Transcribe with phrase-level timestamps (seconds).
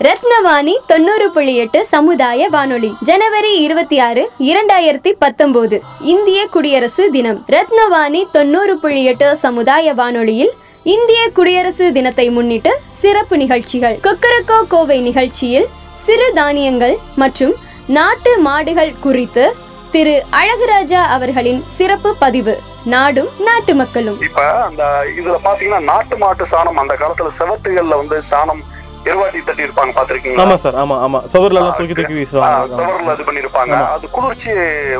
[0.00, 7.44] ரத்னவாணி தொண்ணூறு புள்ளி எட்டு சமுதாய வானொலி ஜனவரி இருபத்தி ஆறு இரண்டாயிரத்தி பத்தொன்பது இந்திய குடியரசு தினம்.
[7.48, 10.52] ரத்னவாணி தொண்ணூறு புள்ளி எட்டு சமுதாய வானொலியில்
[10.82, 13.98] இந்திய குடியரசு தினத்தை முன்னிட்டு சிறப்பு நிகழ்ச்சிகள்.
[14.02, 15.66] கொக்கரக்கோ கோவை நிகழ்ச்சியில்
[15.96, 17.54] சிறு தானியங்கள் மற்றும்
[17.86, 19.56] நாட்டு மாடுகள் குறித்து
[19.90, 22.60] திரு அழகுராஜா அவர்களின் சிறப்பு பதிவு.
[22.84, 24.20] நாடும் நாட்டு மக்களும்.
[24.20, 28.74] இப்ப அந்த இதுல பாத்தீங்கன்னா நாட்டு மாட்டு சாணம் அந்த காலத்துல செவத்துகள்ல வந்து சாணம்
[29.10, 31.18] எருவாட்டி தட்டி இருப்பாங்க பாத்திருக்கீங்களா ஆமா சார் ஆமா ஆமா.
[31.32, 32.72] சுவர்ல எல்லாம் தூக்கி தூக்கி வீசுவாங்க.
[32.78, 33.76] செவர்ல இது பண்ணிருப்பாங்க.
[33.96, 34.50] அது குளிர்ச்சி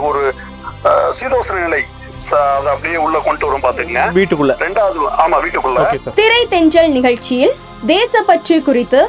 [0.09, 0.23] ஒரு
[1.19, 1.81] சீதோஷ்ண நிலை.
[2.59, 4.55] அதை அப்படியே உள்ள கொண்டு வரும் பாத்துக்கங்க வீட்டுக்குள்ள.
[4.65, 6.13] ரெண்டாவது ஆமா வீட்டுக்குள்ள.
[6.21, 7.55] திரை தென்றல் நிகழ்ச்சியில்
[7.93, 9.01] தேசப்பற்று குறித்து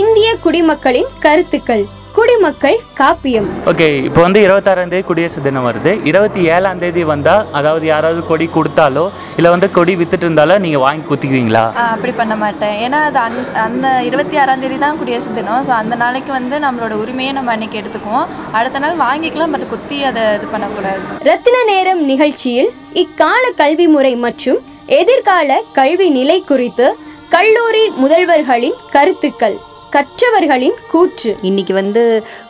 [0.00, 1.84] இந்திய குடிமக்களின் கருத்துக்கள்.
[2.16, 3.46] குடிமக்கள் காப்பியம்.
[3.70, 5.92] ஓகே இப்போ வந்து இருபத்தாறாம் தேதி குடியரசு தினம் வருது.
[6.10, 9.04] இருபத்தி ஏழாம் தேதி வந்தால் அதாவது யாராவது கொடி கொடுத்தாலோ
[9.38, 11.64] இல்லை வந்து கொடி வித்துட்டு இருந்தாலோ நீங்கள் வாங்கி குத்திக்குவீங்களா?
[11.94, 12.76] அப்படி பண்ண மாட்டேன்.
[12.84, 15.64] ஏன்னா அது அந் அந்த இருபத்தி ஆறாம் தேதி தான் குடியரசு தினம்.
[15.68, 18.30] ஸோ அந்த நாளைக்கு வந்து நம்மளோட உரிமையை நம்ம அன்னைக்கு எடுத்துக்குவோம்.
[18.60, 21.02] அடுத்த நாள் வாங்கிக்கலாம் பட் குத்தி அதை இது பண்ணக்கூடாது.
[21.30, 22.72] ரத்தின நேரம் நிகழ்ச்சியில்
[23.04, 24.62] இக்கால கல்வி முறை மற்றும்
[25.02, 26.88] எதிர்கால கல்வி நிலை குறித்து
[27.36, 29.56] கல்லூரி முதல்வர்களின் கருத்துக்கள்.
[29.94, 31.30] கற்றவர்களின் கூற்று.
[31.42, 32.02] இன்றைக்கி வந்து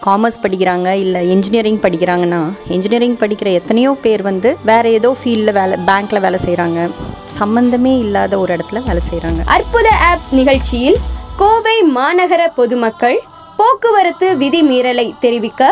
[0.04, 6.20] காமர்ஸ் படிக்கிறாங்க இல்லை இன்ஜினியரிங் படிக்கிறாங்கன்னா இன்ஜினியரிங் படிக்கிற எத்தனையோ பேர் வந்து வேறு ஏதோ ஃபீல்டில் வேலை பேங்க்கில்
[6.20, 6.78] வேலை செய்கிறாங்க
[7.38, 10.98] சம்மந்தமே இல்லாத ஒரு இடத்துல வேலை செய்கிறாங்க அற்புத ஆப்ஸ் நிகழ்ச்சியில்
[11.36, 13.18] கோவை மாநகர பொதுமக்கள்
[13.58, 15.62] போக்குவரத்து விதிமீறலை தெரிவிக்க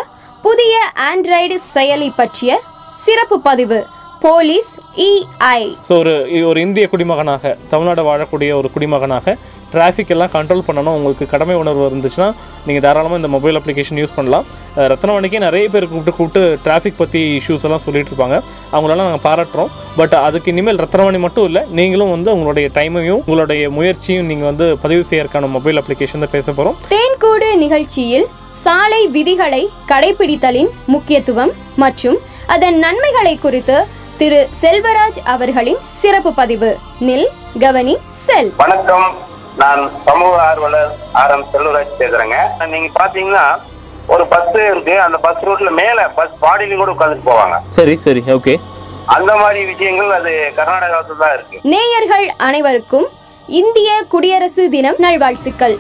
[0.45, 0.75] புதிய
[1.09, 2.53] ஆண்ட்ராய்டு செயலி பற்றிய
[3.05, 3.81] சிறப்பு பதிவு
[4.23, 4.71] போலீஸ்
[5.05, 6.13] இஐ ஸோ ஒரு
[6.47, 9.35] ஒரு இந்திய குடிமகனாக தமிழ்நாடு வாழக்கூடிய ஒரு குடிமகனாக
[9.75, 10.97] டிராஃபிக் எல்லாம் கண்ட்ரோல் பண்ணணும்.
[10.99, 12.29] உங்களுக்கு கடமை உணர்வு இருந்துச்சுன்னா
[12.67, 14.45] நீங்கள் தாராளமாக இந்த மொபைல் அப்ளிகேஷன் யூஸ் பண்ணலாம்.
[14.93, 18.37] ரத்னவாணிக்கே நிறைய பேர் கூப்பிட்டு கூப்பிட்டு டிராஃபிக் பற்றி இஷ்யூஸ் எல்லாம் சொல்லிட்டு இருப்பாங்க.
[18.75, 19.71] அவங்களெல்லாம் நாங்கள் பாராட்டுறோம்.
[20.01, 25.03] பட் அதுக்கு இனிமேல் ரத்னவாணி மட்டும் இல்லை நீங்களும் வந்து உங்களுடைய டைமையும் உங்களுடைய முயற்சியும் நீங்கள் வந்து பதிவு
[25.11, 28.29] செய்யறதுக்கான மொபைல் அப்ளிகேஷன் பேச போகிறோம் தேன்கூடு நிகழ்ச்சியில்
[28.67, 31.53] சாலை விதிகளை கடைபிடித்தலின் முக்கியத்துவம்
[31.85, 32.19] மற்றும்
[32.55, 33.77] அதன் நன்மைகளை குறித்து
[34.21, 36.71] திரு செல்வராஜ் அவர்களின் சிறப்பு பதிவு.
[37.09, 37.29] நில்
[37.65, 37.97] கவனி
[38.27, 38.51] செல்.
[38.63, 39.11] வணக்கம்.
[39.61, 40.91] நான் சமூக ஆர்வலர்
[41.21, 42.37] ஆர் எம் செல்வராஜ் பேசுறேங்க.
[42.75, 43.47] நீங்க பாத்தீங்கன்னா
[44.15, 44.95] ஒரு பஸ் இருக்கு.
[45.07, 47.57] அந்த பஸ் ரூட்ல மேல பஸ் பாடியிலும் கூட உட்காந்துட்டு போவாங்க.
[47.79, 48.55] சரி சரி ஓகே
[49.17, 51.59] அந்த மாதிரி விஷயங்கள் அது கர்நாடகாவில் தான் இருக்கு.
[51.75, 53.09] நேயர்கள் அனைவருக்கும்
[53.61, 55.77] இந்திய குடியரசு தினம் நல்வாழ்த்துக்கள்.